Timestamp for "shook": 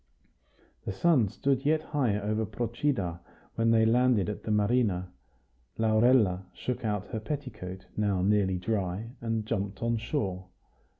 6.53-6.83